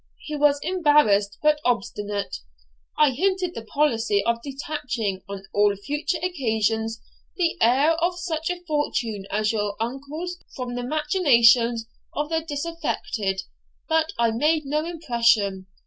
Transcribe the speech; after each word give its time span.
He 0.25 0.35
was 0.35 0.59
embarrassed, 0.63 1.37
but 1.43 1.61
obstinate. 1.63 2.37
I 2.97 3.11
hinted 3.11 3.53
the 3.53 3.61
policy 3.61 4.23
of 4.25 4.41
detaching, 4.41 5.21
on 5.29 5.43
all 5.53 5.75
future 5.75 6.17
occasions, 6.23 6.99
the 7.37 7.55
heir 7.61 7.91
of 8.03 8.17
such 8.17 8.49
a 8.49 8.63
fortune 8.67 9.27
as 9.29 9.51
your 9.51 9.75
uncle's 9.79 10.39
from 10.55 10.73
the 10.73 10.81
machinations 10.83 11.85
of 12.15 12.29
the 12.29 12.41
disaffected. 12.41 13.43
But 13.87 14.11
I 14.17 14.31
made 14.31 14.65
no 14.65 14.83
impression. 14.85 15.67